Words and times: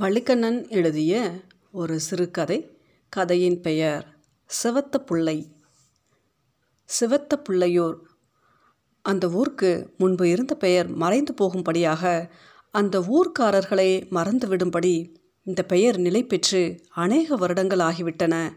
வள்ளிக்கண்ணன் 0.00 0.68
எழுதிய 0.68 1.30
ஒரு 1.72 2.00
சிறுகதை 2.00 2.78
கதையின் 3.08 3.60
பெயர் 3.60 4.16
சிவத்த 4.62 4.98
புள்ளை. 4.98 5.52
சிவத்த 7.00 7.42
புள்ளையூர். 7.48 7.96
அந்த 9.02 9.30
ஊருக்கு 9.30 9.94
முன்பு 9.98 10.28
இருந்த 10.28 10.54
பெயர் 10.54 10.88
மறைந்து 10.88 11.34
போகும்படியாக 11.34 12.32
அந்த 12.70 13.00
ஊர்க்காரர்களை 13.00 14.06
மறந்துவிடும்படி 14.10 15.14
இந்த 15.42 15.62
பெயர் 15.62 15.98
நிலை 15.98 16.26
பெற்று 16.26 16.80
அநேக 16.88 17.36
வருடங்கள் 17.36 17.78
ஆகிவிட்டன. 17.78 18.52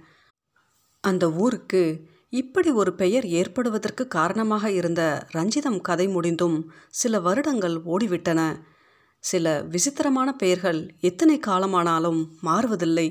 அந்த 1.02 1.32
ஊருக்கு 1.32 2.08
இப்படி 2.30 2.70
ஒரு 2.70 2.96
பெயர் 2.96 3.26
ஏற்படுவதற்கு 3.28 4.08
காரணமாக 4.08 4.72
இருந்த 4.72 5.28
ரஞ்சிதம் 5.34 5.82
கதை 5.82 6.08
முடிந்தும் 6.08 6.72
சில 6.90 7.20
வருடங்கள் 7.20 7.76
ஓடிவிட்டன. 7.76 8.60
சில 9.24 9.62
விசித்திரமான 9.64 10.30
பெயர்கள் 10.34 10.80
எத்தனை 11.00 11.40
காலமானாலும் 11.48 12.22
மாறுவதில்லை. 12.46 13.08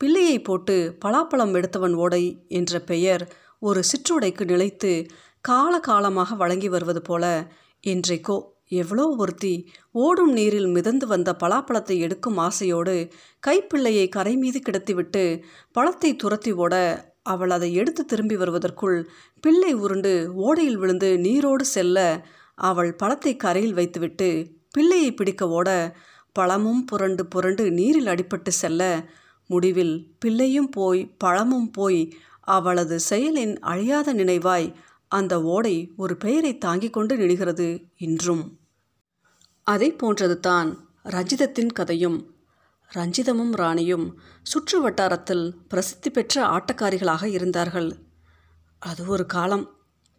பிள்ளையை 0.00 0.38
போட்டு 0.40 0.76
பலாப்பழம் 1.04 1.54
எடுத்தவன் 1.54 1.94
ஓடை 1.94 2.24
என்ற 2.48 2.80
பெயர் 2.80 3.24
ஒரு 3.58 3.80
சிற்றுடைக்கு 3.90 4.44
நிலைத்து 4.44 4.92
கால 5.40 5.74
காலமாக 5.80 6.34
வழங்கி 6.34 6.68
வருவது 6.68 7.02
போல 7.02 7.24
இன்றைக்கோ 7.84 8.36
எவ்வளோ 8.68 9.04
ஒருத்தி 9.18 9.54
ஓடும் 9.94 10.32
நீரில் 10.32 10.66
மிதந்து 10.66 11.06
வந்த 11.06 11.30
பலாப்பழத்தை 11.42 11.96
எடுக்கும் 11.98 12.38
ஆசையோடு 12.38 12.94
கைப்பிள்ளையை 13.46 14.06
கரை 14.08 14.34
மீது 14.36 14.58
கிடத்திவிட்டு 14.58 15.24
பழத்தை 15.72 16.10
துரத்தி 16.16 16.52
ஓட 16.56 16.74
அவள் 17.22 17.50
அதை 17.50 17.68
எடுத்து 17.74 18.04
திரும்பி 18.04 18.36
வருவதற்குள் 18.36 18.98
பிள்ளை 19.40 19.72
உருண்டு 19.74 20.12
ஓடையில் 20.38 20.78
விழுந்து 20.78 21.10
நீரோடு 21.18 21.64
செல்ல 21.64 21.98
அவள் 22.60 22.90
பழத்தை 22.94 23.36
கரையில் 23.36 23.74
வைத்துவிட்டு 23.74 24.30
பிள்ளையை 24.74 25.14
பிடிக்க 25.14 25.48
ஓட 25.48 25.68
பழமும் 26.32 26.84
புரண்டு 26.84 27.26
புரண்டு 27.26 27.64
நீரில் 27.70 28.06
அடிபட்டு 28.06 28.48
செல்ல 28.48 28.82
முடிவில் 29.50 29.94
பிள்ளையும் 30.18 30.68
போய் 30.68 31.00
பழமும் 31.18 31.70
போய் 31.70 32.00
அவளது 32.40 32.96
செயலின் 33.10 33.56
அழியாத 33.58 34.14
நினைவாய் 34.14 34.74
அந்த 35.08 35.42
ஓடை 35.42 35.76
ஒரு 35.96 36.14
பெயரை 36.16 36.52
தாங்கிக் 36.58 36.92
கொண்டு 36.92 37.16
நினைகிறது 37.16 37.66
இன்றும். 37.96 38.44
அதை 39.62 39.88
போன்றது 39.92 40.40
தான் 40.40 40.70
ரஞ்சிதத்தின் 41.04 41.72
கதையும். 41.72 42.18
ரஞ்சிதமும் 42.94 43.54
ராணியும் 43.54 44.06
சுற்று 44.42 44.80
வட்டாரத்தில் 44.80 45.44
பிரசித்தி 45.68 46.10
பெற்ற 46.10 46.46
ஆட்டக்காரிகளாக 46.46 47.24
இருந்தார்கள். 47.24 47.90
அது 48.78 49.06
ஒரு 49.06 49.26
காலம். 49.26 49.66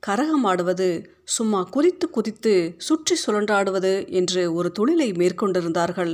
கரகம் 0.08 0.44
ஆடுவது 0.44 0.88
சும்மா 1.24 1.60
குதித்து 1.64 2.10
குதித்து 2.10 2.76
சுற்றி 2.78 3.16
சுழன்றாடுவது 3.16 3.94
என்று 4.10 4.54
ஒரு 4.54 4.72
தொழிலை 4.72 5.12
மேற்கொண்டிருந்தார்கள். 5.12 6.14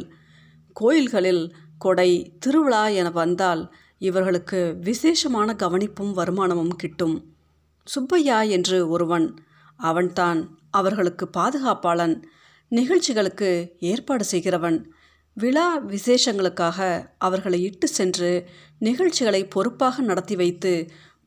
கோயில்களில் 0.75 1.43
கொடை 1.77 2.09
திருவிழா 2.39 2.87
என 2.99 3.09
வந்தால் 3.09 3.63
இவர்களுக்கு 3.97 4.59
விசேஷமான 4.79 5.55
கவனிப்பும் 5.63 6.13
வருமானமும் 6.13 6.75
கிட்டும். 6.75 7.15
சுப்பையா 7.87 8.41
என்று 8.41 8.89
ஒருவன் 8.89 9.27
அவன்தான் 9.79 10.57
அவர்களுக்கு 10.71 11.29
பாதுகாப்பாளன் 11.37 12.15
நிகழ்ச்சிகளுக்கு 12.71 13.51
ஏற்பாடு 13.79 14.23
செய்கிறவன். 14.23 14.79
விழா 15.37 15.67
விசேஷங்களுக்காக 15.79 16.79
அவர்களை 17.17 17.59
இட்டு 17.63 17.87
சென்று 17.87 18.31
நிகழ்ச்சிகளை 18.79 19.41
பொறுப்பாக 19.47 20.01
நடத்தி 20.01 20.35
வைத்து 20.35 20.73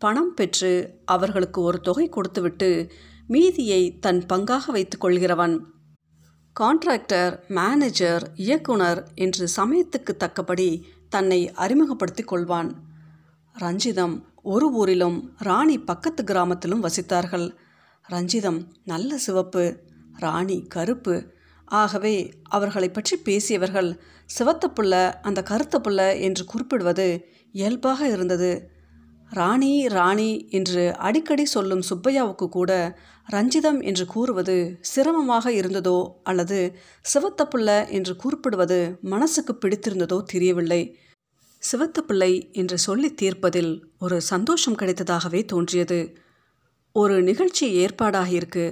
பணம் 0.05 0.35
பெற்று 0.35 0.73
அவர்களுக்கு 1.05 1.61
ஒரு 1.61 1.79
தொகை 1.81 2.09
கொடுத்துவிட்டு 2.09 2.93
மீதியை 3.27 3.83
தன் 3.99 4.21
பங்காக 4.33 4.65
வைத்து 4.67 4.97
கொள்கிறவன். 4.99 5.55
கான்ட்ராக்டர் 6.57 7.35
மேனேஜர் 7.49 8.25
இயக்குனர் 8.35 9.01
என்று 9.15 9.45
சமயத்துக்கு 9.57 10.13
தக்கபடி 10.17 10.69
தன்னை 11.09 11.41
அறிமுகப்படுத்திக் 11.55 12.31
கொள்வான். 12.33 12.71
ரஞ்சிதம் 13.57 14.15
ஒரு 14.43 14.67
ஊரிலும் 14.73 15.19
ராணி 15.39 15.77
பக்கத்து 15.81 16.23
கிராமத்திலும் 16.25 16.85
வசித்தார்கள். 16.87 17.47
ரஞ்சிதம் 18.09 18.61
நல்ல 18.85 19.19
சிவப்பு 19.19 19.65
ராணி 20.19 20.59
கருப்பு. 20.75 21.17
ஆகவே 21.67 22.17
அவர்களை 22.57 22.89
பற்றி 22.89 23.17
பேசியவர்கள் 23.17 23.91
சிவத்த 24.39 24.65
புள்ள 24.77 24.95
அந்த 25.23 25.43
கருத்த 25.43 25.79
புள்ள 25.79 26.01
என்று 26.21 26.45
குறிப்பிடுவது 26.45 27.09
இயல்பாக 27.53 28.09
இருந்தது. 28.09 28.53
ராணி 29.31 29.87
ராணி 29.87 30.49
என்று 30.51 30.83
அடிக்கடி 30.99 31.45
சொல்லும் 31.45 31.83
சுப்பையாவுக்கு 31.83 32.49
கூட 32.49 32.73
ரஞ்சிதம் 33.29 33.81
என்று 33.81 34.07
கூறுவது 34.07 34.57
சிரமமாக 34.81 35.53
இருந்ததோ 35.53 35.99
அல்லது 36.23 36.59
சிவத்த 37.05 37.45
பிள்ளை 37.45 37.79
என்று 37.89 38.17
குறிப்பிடுவது 38.17 38.79
மனசுக்கு 39.01 39.55
பிடித்திருந்ததோ 39.55 40.23
தெரியவில்லை. 40.23 40.83
சிவத்த 41.63 41.99
பிள்ளை 42.01 42.33
என்று 42.53 42.79
சொல்லி 42.79 43.09
தீர்ப்பதில் 43.15 43.73
ஒரு 43.99 44.21
சந்தோஷம் 44.21 44.77
கிடைத்ததாகவே 44.77 45.45
தோன்றியது. 45.45 46.01
ஒரு 46.93 47.23
நிகழ்ச்சி 47.23 47.67
ஏற்பாடாகியிருக்கு. 47.77 48.67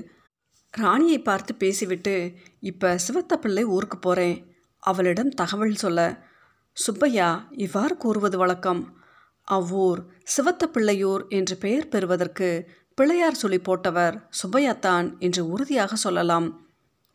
ராணியை 0.75 1.19
பார்த்து 1.19 1.55
பேசிவிட்டு 1.55 2.15
இப்போ 2.61 2.99
சிவத்த 3.07 3.37
பிள்ளை 3.37 3.65
ஊருக்கு 3.65 3.99
போகிறேன் 3.99 4.37
அவளிடம் 4.83 5.29
தகவல் 5.29 5.75
சொல்ல. 5.75 6.01
சுப்பையா 6.77 7.49
இவ்வாறு 7.57 7.97
கூறுவது 7.97 8.37
வழக்கம். 8.39 8.83
அவ்வூர் 9.49 10.01
சிவத்த 10.37 10.65
பிள்ளையூர் 10.75 11.23
என்று 11.29 11.55
பெயர் 11.57 11.89
பெறுவதற்கு 11.89 12.49
பிள்ளையார் 12.95 13.41
சொல்லி 13.43 13.59
போட்டவர் 13.59 14.17
சுப்பையாத்தான் 14.41 15.07
என்று 15.19 15.43
உறுதியாக 15.47 15.97
சொல்லலாம். 15.97 16.47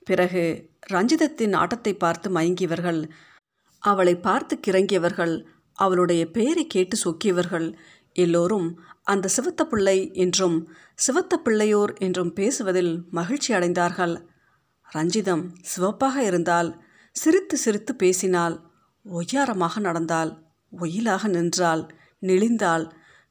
பிறகு 0.08 0.44
ரஞ்சிதத்தின் 0.92 1.56
ஆட்டத்தை 1.56 1.94
பார்த்து 1.94 2.28
மயங்கியவர்கள் 2.30 3.02
அவளை 3.84 4.14
பார்த்து 4.18 4.56
கிறங்கியவர்கள் 4.68 5.36
அவளுடைய 5.78 6.22
பெயரை 6.32 6.64
கேட்டு 6.68 6.96
சொக்கியவர்கள் 6.98 7.68
எல்லோரும் 8.16 8.68
அந்த 9.04 9.30
சிவத்த 9.36 9.62
பிள்ளை 9.64 9.98
என்றும் 10.14 10.58
சிவத்த 11.08 11.34
பிள்ளையோர் 11.46 11.94
என்றும் 12.00 12.32
பேசுவதில் 12.34 12.94
மகிழ்ச்சி 13.10 13.52
அடைந்தார்கள். 13.54 14.16
ரஞ்சிதம் 14.88 15.44
சிவப்பாக 15.62 16.16
இருந்தால் 16.24 16.70
சிரித்து 17.16 17.56
சிரித்து 17.58 17.94
பேசினாள் 17.96 18.56
ஒய்யாரமாக 19.06 19.80
நடந்தாள் 19.80 20.32
ஒயிலாக 20.72 21.28
நின்றாள். 21.28 21.84
நெளிந்தாள். 22.22 22.86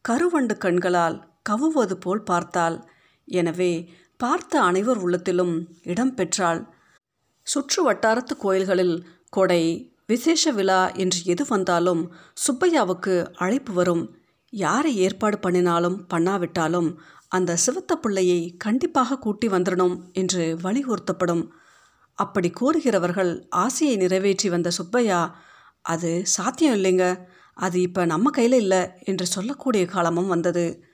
கருவண்டு 0.04 0.54
கண்களால் 0.58 1.16
கவுவது 1.50 1.96
போல் 2.04 2.22
பார்த்தாள். 2.22 2.76
எனவே 3.28 3.72
பார்த்த 4.16 4.60
அனைவர் 4.60 4.98
உள்ளத்திலும் 4.98 5.54
இடம் 5.82 6.14
பெற்றாள். 6.14 6.60
சுற்று 7.46 7.80
வட்டாரத்து 7.88 8.34
கோயில்களில் 8.36 8.96
கொடை 9.28 9.62
விசேஷ 10.06 10.52
விழா 10.52 10.80
என்று 11.02 11.20
எது 11.24 11.44
வந்தாலும் 11.48 12.02
சுப்பையாவுக்கு 12.46 13.14
அழைப்பு 13.34 13.72
வரும். 13.72 14.04
யாரை 14.52 14.92
ஏற்பாடு 14.96 15.36
பண்ணினாலும் 15.38 15.98
பண்ணாவிட்டாலும் 16.14 16.90
அந்த 17.28 17.56
சிவத்த 17.64 17.92
பிள்ளையை 17.94 18.40
கண்டிப்பாக 18.64 19.18
கூட்டி 19.18 19.46
வந்துடணும் 19.48 19.96
என்று 20.12 20.44
வலியுறுத்தப்படும். 20.64 21.44
அப்படி 22.18 22.48
கூறுகிறவர்கள் 22.50 23.32
ஆசையை 23.62 23.96
நிறைவேற்றி 23.96 24.48
வந்த 24.48 24.68
சுப்பையா 24.70 25.20
அது 25.84 26.10
சாத்தியம் 26.26 26.76
இல்லைங்க. 26.78 27.06
அது 27.56 27.80
இப்போ 27.80 28.04
நம்ம 28.04 28.30
கையில் 28.30 28.52
இல்லை 28.52 28.88
என்று 29.04 29.26
சொல்லக்கூடிய 29.26 29.86
காலமும் 29.86 30.26
வந்தது. 30.26 30.84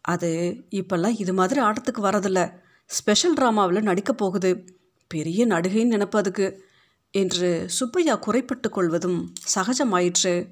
அது 0.00 0.56
இப்போல்லாம் 0.70 1.18
இது 1.18 1.32
மாதிரி 1.32 1.60
ஆட்டத்துக்கு 1.60 2.00
வரதில்ல 2.00 2.52
ஸ்பெஷல் 2.86 3.34
ட்ராமாவில் 3.34 3.82
நடிக்கப் 3.82 4.18
போகுது. 4.18 4.64
பெரிய 5.08 5.46
நடிகைன்னு 5.46 5.94
நினப்பு 5.94 6.16
அதுக்கு 6.16 6.62
என்று 7.10 7.64
சுப்பையா 7.66 8.14
குறைப்பட்டு 8.16 8.68
கொள்வதும் 8.68 9.32
சகஜமாயிற்று. 9.54 10.48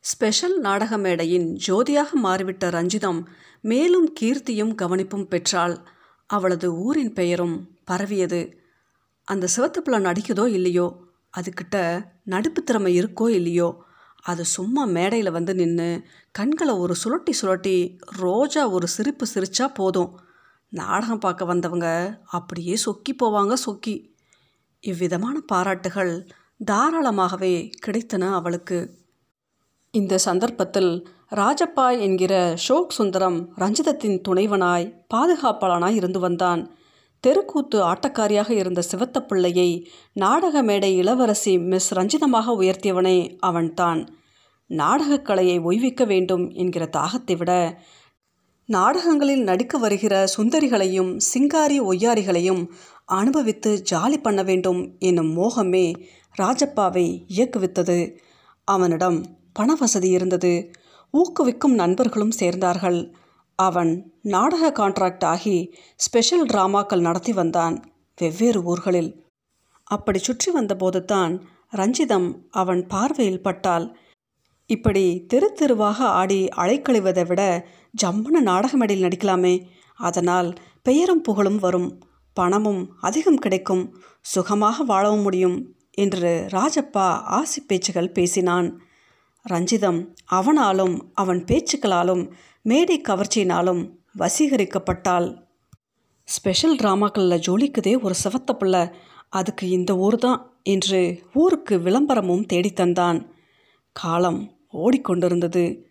ஸ்பெஷல் 0.00 0.58
நாடக 0.58 0.98
மேடையின் 0.98 1.58
ஜோதியாக 1.68 2.10
மாறிவிட்ட 2.22 2.70
ரஞ்சிதம் 2.70 3.24
மேலும் 3.60 4.12
கீர்த்தியும் 4.20 4.74
கவனிப்பும் 4.74 5.28
பெற்றாள். 5.28 5.78
அவளது 6.26 6.74
ஊரின் 6.74 7.12
பெயரும் 7.12 7.56
பரவியது. 7.84 8.58
அந்த 9.24 9.48
சிவத்துப்பிள்ளை 9.56 10.00
நடிக்குதோ 10.08 10.46
இல்லையோ 10.46 10.86
அதுக்கிட்ட 11.38 11.76
நடிப்பு 12.24 12.62
திறமை 12.62 13.00
இருக்கோ 13.00 13.28
இல்லையோ 13.28 13.68
அது 14.26 14.44
சும்மா 14.44 14.82
மேடையில் 14.84 15.30
வந்து 15.30 15.52
நின்று 15.54 15.88
கண்களை 16.30 16.74
ஒரு 16.74 16.94
சுழட்டி 17.02 17.32
சுழட்டி 17.40 17.76
ரோஜா 18.16 18.62
ஒரு 18.68 18.86
சிரிப்பு 18.86 19.26
சிரித்தா 19.34 19.66
போதும். 19.74 20.12
நாடகம் 20.72 21.18
பார்க்க 21.18 21.44
வந்தவங்க 21.44 21.88
அப்படியே 22.28 22.74
சொக்கி 22.84 23.12
போவாங்க 23.22 23.54
சொக்கி. 23.66 23.94
இவ்விதமான 24.84 25.36
பாராட்டுகள் 25.46 26.12
தாராளமாகவே 26.70 27.54
கிடைத்தன 27.86 28.32
அவளுக்கு. 28.32 28.78
இந்த 29.94 30.18
சந்தர்ப்பத்தில் 30.18 30.92
ராஜப்பா 31.34 31.86
என்கிற 32.00 32.34
ஷோக் 32.68 32.96
சுந்தரம் 32.98 33.38
ரஞ்சிதத்தின் 33.58 34.18
துணைவனாய் 34.28 34.88
பாதுகாப்பாளனாய் 35.14 35.98
இருந்து 36.00 36.20
வந்தான். 36.20 36.62
தெருக்கூத்து 37.20 37.78
ஆட்டக்காரியாக 37.82 38.50
இருந்த 38.50 38.82
சிவத்த 38.90 39.20
பிள்ளையை 39.20 39.88
நாடக 40.12 40.62
மேடை 40.62 40.96
இளவரசி 40.96 41.58
மிஸ் 41.58 41.94
ரஞ்சிதமாக 41.94 42.54
உயர்த்தியவனே 42.60 43.36
அவன்தான். 43.38 44.08
நாடகக்கலையை 44.66 45.62
ஒய்விக்க 45.62 46.04
வேண்டும் 46.04 46.50
என்கிற 46.50 46.88
தாகத்தை 46.96 47.36
விட 47.36 47.80
நாடகங்களில் 48.68 49.42
நடிக்க 49.42 49.78
வருகிற 49.78 50.24
சுந்தரிகளையும் 50.36 51.10
சிங்காரி 51.34 51.76
ஒய்யாரிகளையும் 51.80 52.62
அனுபவித்து 53.04 53.82
ஜாலி 53.90 54.16
பண்ண 54.16 54.42
வேண்டும் 54.42 54.96
என்னும் 54.98 55.32
மோகமே 55.38 56.06
ராஜப்பாவை 56.38 57.06
இயக்குவித்தது. 57.36 57.98
அவனிடம் 58.64 59.18
பண 59.52 59.74
வசதி 59.74 60.08
இருந்தது. 60.08 60.70
ஊக்குவிக்கும் 61.14 61.74
நண்பர்களும் 61.74 62.32
சேர்ந்தார்கள். 62.38 63.12
அவன் 63.58 63.92
நாடக 64.22 64.70
கான்ட்ராக்ட் 64.70 65.24
ஆகி 65.24 65.56
ஸ்பெஷல் 65.96 66.46
டிராமாக்கள் 66.46 67.00
நடத்தி 67.00 67.32
வந்தான் 67.32 67.76
வெவ்வேறு 68.18 68.60
ஊர்களில். 68.62 69.10
அப்படி 69.86 70.18
சுற்றி 70.18 70.50
வந்தபோது 70.52 71.04
தான் 71.04 71.34
ரஞ்சிதம் 71.76 72.28
அவன் 72.50 72.86
பார்வையில் 72.86 73.42
பட்டால் 73.42 73.86
இப்படி 74.70 75.04
தெரு 75.26 75.48
தெருவாக 75.52 75.98
ஆடி 76.20 76.40
அழைக்கழிவதை 76.56 77.26
விட 77.26 77.42
ஜம்முன 78.04 78.40
நாடகமேடையில் 78.40 79.06
நடிக்கலாமே 79.06 79.54
அதனால் 80.00 80.48
பெயரும் 80.82 81.20
புகழும் 81.20 81.58
வரும் 81.58 81.88
பணமும் 82.36 82.82
அதிகம் 83.00 83.38
கிடைக்கும் 83.38 83.84
சுகமாக 84.20 84.84
வாழவும் 84.84 85.22
முடியும் 85.22 85.56
என்று 85.94 86.32
ராஜப்பா 86.52 87.06
ஆசி 87.38 87.60
பேச்சுகள் 87.60 88.12
பேசினான். 88.12 88.68
ரஞ்சிதம் 89.46 90.00
அவனாலும் 90.30 90.94
அவன் 91.14 91.44
பேச்சுக்களாலும் 91.44 92.24
மேடை 92.66 93.00
கவர்ச்சியினாலும் 93.00 93.90
வசீகரிக்கப்பட்டாள். 94.18 95.42
ஸ்பெஷல் 96.24 96.76
ட்ராமாக்களில் 96.76 97.42
ஜோலிக்குதே 97.46 98.02
ஒரு 98.02 98.14
சிவத்த 98.24 98.52
பிள்ளை. 98.52 98.88
அதுக்கு 99.28 99.68
இந்த 99.68 99.96
ஊர் 99.96 100.16
தான் 100.16 100.52
என்று 100.62 101.22
ஊருக்கு 101.32 101.78
விளம்பரமும் 101.78 102.46
தேடித்தந்தான் 102.52 103.26
காலம் 103.92 104.40
ஓடிக்கொண்டிருந்தது. 104.72 105.82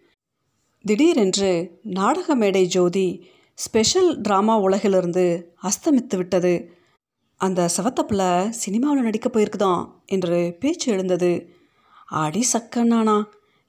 திடீரென்று 0.83 1.79
நாடக 1.83 2.35
மேடை 2.35 2.65
ஜோதி 2.65 3.27
ஸ்பெஷல் 3.53 4.21
ட்ராமா 4.21 4.59
உலகிலிருந்து 4.59 5.43
அஸ்தமித்து 5.63 6.17
விட்டது. 6.17 6.73
அந்த 7.35 7.69
சிவத்தப்பில் 7.77 8.49
சினிமாவில் 8.49 9.03
நடிக்க 9.03 9.29
போயிருக்குதான் 9.29 9.87
என்று 10.05 10.55
பேச்சு 10.59 10.91
எழுந்தது. 10.91 11.49
ஆடி 12.05 12.45
சக்கண்ணானா 12.53 13.23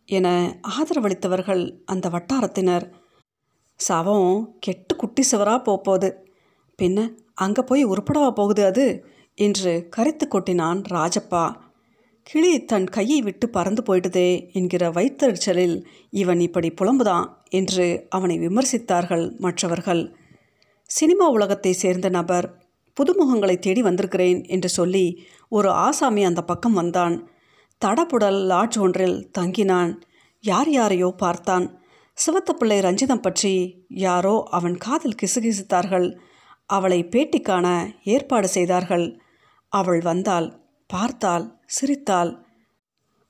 என 0.08 0.58
ஆதரவளித்தவர்கள் 0.68 1.78
அந்த 1.84 2.08
வட்டாரத்தினர். 2.08 2.90
சவம் 3.76 4.56
கெட்டு 4.60 4.96
குட்டி 4.96 5.22
சுவராக 5.22 5.60
போகப்போகுது 5.66 6.10
பின்ன 6.82 7.14
அங்கே 7.34 7.62
போய் 7.62 7.86
உருப்படவா 7.86 8.30
போகுது 8.30 8.64
அது? 8.64 9.04
என்று 9.34 9.86
கரைத்து 9.90 10.28
கொட்டினான் 10.28 10.82
ராஜப்பா. 10.90 11.56
கிளி 12.22 12.64
தன் 12.64 12.84
கையை 12.84 13.22
விட்டு 13.22 13.48
பறந்து 13.48 13.82
போயிடுதே 13.82 14.52
என்கிற 14.52 14.90
வைத்தறிச்சலில் 14.90 15.84
இவன் 16.10 16.40
இப்படி 16.40 16.74
புலம்புதான் 16.80 17.26
என்று 17.48 18.06
அவனை 18.08 18.38
விமர்சித்தார்கள் 18.38 19.38
மற்றவர்கள். 19.38 20.16
சினிமா 20.90 21.28
உலகத்தை 21.28 21.72
சேர்ந்த 21.72 22.08
நபர் 22.08 22.64
புதுமுகங்களை 22.96 23.58
தேடி 23.58 23.82
வந்திருக்கிறேன் 23.82 24.44
என்று 24.44 24.68
சொல்லி 24.68 25.26
ஒரு 25.48 25.70
ஆசாமி 25.70 26.24
அந்த 26.24 26.42
பக்கம் 26.42 26.72
வந்தான். 26.72 27.28
தடபுடல் 27.84 28.46
லாட்ஜ் 28.46 28.78
ஒன்றில் 28.78 29.30
தங்கினான். 29.38 30.00
யார் 30.40 30.70
யாரையோ 30.70 31.14
பார்த்தான். 31.16 31.80
சிவத்தப்பிள்ளை 32.26 32.78
ரஞ்சிதம் 32.86 33.22
பற்றி 33.22 33.84
யாரோ 33.88 34.42
அவன் 34.50 34.76
காதில் 34.76 35.18
கிசுகிசுத்தார்கள். 35.22 36.16
அவளை 36.66 37.04
பேட்டி 37.04 37.40
காண 37.40 37.92
ஏற்பாடு 38.04 38.48
செய்தார்கள். 38.48 39.20
அவள் 39.68 40.00
வந்தாள் 40.00 40.60
பார்த்தாள் 40.86 41.58
சிரித்தாள். 41.66 42.44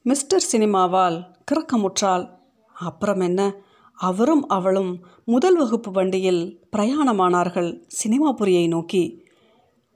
மிஸ்டர் 0.03 0.47
சினிமாவால் 0.53 1.25
கிறக்கமுற்றாள். 1.51 2.31
அப்புறம் 2.75 3.21
என்ன? 3.21 3.57
அவரும் 3.99 4.49
அவளும் 4.49 5.07
முதல் 5.25 5.57
வகுப்பு 5.57 5.91
வண்டியில் 5.91 6.43
பிரயாணமானார்கள் 6.77 7.71
சினிமாபுரியை 8.03 8.69
நோக்கி. 8.69 9.25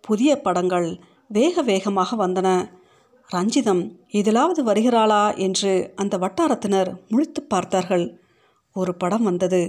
புதிய 0.01 0.41
படங்கள் 0.41 1.01
வேக 1.29 1.63
வேகமாக 1.63 2.27
வந்தன. 2.27 2.79
ரஞ்சிதம் 3.33 3.83
இதிலாவது 4.13 4.61
வருகிறாளா 4.65 5.37
என்று 5.37 5.93
அந்த 5.97 6.19
வட்டாரத்தினர் 6.19 6.91
முழித்து 7.09 7.41
பார்த்தார்கள். 7.49 8.21
ஒரு 8.73 8.95
படம் 8.95 9.23
வந்தது. 9.23 9.63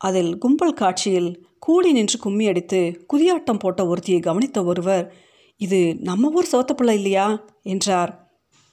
அதில் 0.00 0.38
கும்பல் 0.38 0.74
காட்சியில் 0.74 1.30
கூடி 1.58 1.92
நின்று 1.92 2.18
கும்மி 2.18 2.48
அடித்து 2.48 2.80
குதியாட்டம் 3.12 3.58
போட்ட 3.58 3.84
ஒருத்தியை 3.86 4.20
கவனித்த 4.20 4.64
ஒருவர் 4.64 5.14
இது 5.60 5.96
நம்ம 6.00 6.30
ஊர் 6.30 6.52
சோத்தப்பிள்ளை 6.52 6.94
இல்லையா? 6.94 7.26
என்றார். 7.62 8.12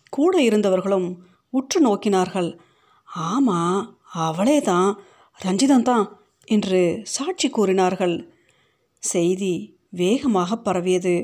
கூட 0.09 0.41
இருந்தவர்களும் 0.41 1.07
உற்று 1.49 1.79
நோக்கினார்கள். 1.81 2.59
ஆமாம் 3.07 3.99
அவளே 4.11 4.61
தான் 4.61 4.89
ரஞ்சிதம் 5.39 5.81
தான் 5.81 6.05
என்று 6.47 6.99
சாட்சி 7.03 7.49
கூறினார்கள். 7.49 8.15
செய்தி 8.99 9.53
வேகமாக 9.89 10.57
பரவியது. 10.57 11.15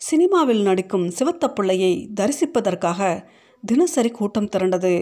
சினிமாவில் 0.00 0.62
நடிக்கும் 0.62 1.06
சிவத்த 1.08 1.48
பிள்ளையை 1.48 2.10
தரிசிப்பதற்காக 2.20 3.24
தினசரி 3.64 4.10
கூட்டம் 4.10 4.48
திரண்டது. 4.48 4.92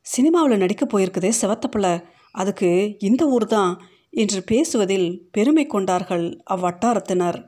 சினிமாவில் 0.00 0.58
நடிக்க 0.58 0.84
போயிருக்குதே 0.86 1.30
சிவத்த 1.40 1.66
பிள்ளை. 1.70 2.00
அதுக்கு 2.30 2.96
இந்த 2.98 3.26
ஊர் 3.26 3.46
தான் 3.46 3.80
என்று 4.10 4.42
பேசுவதில் 4.42 5.28
பெருமை 5.30 5.66
கொண்டார்கள் 5.66 6.42
அவ்வட்டாரத்தினர். 6.54 7.38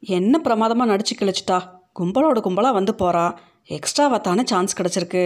என்ன 0.00 0.38
பிரமாதமாக 0.38 0.90
நடிச்சு 0.92 1.14
கிழிச்சிட்டா? 1.20 1.58
கும்பலோட 2.00 2.38
கும்பலாக 2.46 2.72
வந்து 2.72 2.94
போகிறா 3.02 3.26
எக்ஸ்ட்ராவாக 3.68 4.20
தானே 4.20 4.42
சான்ஸ் 4.44 4.76
கிடச்சிருக்கு 4.80 5.24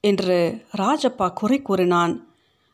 என்று 0.00 0.36
ராஜப்பா 0.80 1.32
குறை 1.32 1.62
கூறினான். 1.62 2.14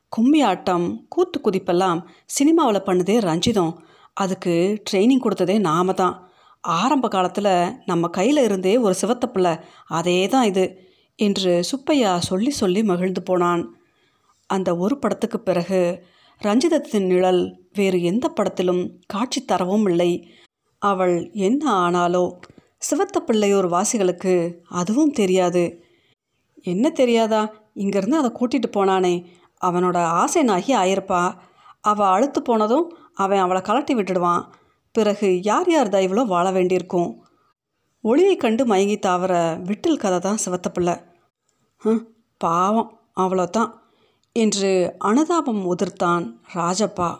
கும்மி 0.09 0.43
ஆட்டம் 0.43 1.06
கூத்து 1.09 1.41
குதிப்பெல்லாம் 1.41 2.00
சினிமாவில் 2.25 2.87
பண்ணதே 2.88 3.19
ரஞ்சிதம். 3.29 3.73
அதுக்கு 4.15 4.83
ட்ரைனிங் 4.88 5.25
கொடுத்ததே 5.26 5.59
நாம 5.59 5.93
தான். 5.93 6.17
ஆரம்ப 6.61 7.09
காலத்தில் 7.09 7.79
நம்ம 7.87 8.09
கையில் 8.09 8.37
இருந்தே 8.37 8.77
ஒரு 8.77 8.95
சிவத்த 9.01 9.27
பிள்ளை 9.27 9.57
அதே 9.87 10.29
தான் 10.29 10.45
இது 10.45 10.65
என்று 11.17 11.65
சுப்பையா 11.71 12.19
சொல்லி 12.19 12.51
சொல்லி 12.51 12.83
மகிழ்ந்து 12.83 13.23
போனான். 13.23 13.62
அந்த 14.47 14.77
ஒரு 14.77 14.99
படத்துக்கு 14.99 15.41
பிறகு 15.41 15.81
ரஞ்சிதத்தின் 16.43 17.07
நிழல் 17.07 17.43
வேறு 17.73 18.03
எந்த 18.03 18.29
படத்திலும் 18.29 18.83
காட்சி 19.07 19.45
தரவும் 19.45 19.87
இல்லை. 19.87 20.33
அவள் 20.79 21.31
என்ன 21.33 21.62
ஆனாலோ 21.73 22.25
சிவத்த 22.91 23.19
பிள்ளையோர் 23.27 23.69
வாசிகளுக்கு 23.69 24.57
அதுவும் 24.69 25.11
தெரியாது. 25.11 25.85
என்ன 26.62 26.91
தெரியாதா? 26.91 27.43
இங்கேருந்து 27.75 28.21
அதை 28.21 28.31
கூட்டிகிட்டு 28.31 28.71
போனானே. 28.77 29.15
அவனோட 29.65 29.97
ஆசை 29.97 30.43
நாகி 30.45 30.73
ஆயிருப்பா. 30.83 31.23
அவள் 31.81 32.07
அழுத்து 32.07 32.43
போனதும் 32.43 32.87
அவன் 33.15 33.39
அவளை 33.39 33.62
கலட்டி 33.62 33.95
விட்டுடுவான். 33.95 34.43
பிறகு 34.93 35.43
யார் 35.43 35.69
யார் 35.71 35.89
தயவுல 35.89 36.27
வாழ 36.27 36.51
வேண்டியிருக்கும்? 36.51 37.11
ஒளியை 38.05 38.37
கண்டு 38.37 38.67
மயங்கி 38.67 38.99
தாவற 38.99 39.35
விட்டில் 39.63 39.99
கதை 39.99 40.19
தான் 40.19 40.43
சிவத்த 40.45 40.69
பிள்ளை. 40.73 40.97
பாவம் 42.39 42.91
அவ்வளோதான் 43.21 43.73
என்று 44.37 44.95
அனுதாபம் 44.99 45.62
உதிர்த்தான் 45.73 46.25
ராஜப்பா. 46.55 47.11